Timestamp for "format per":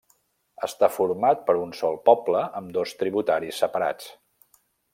0.93-1.55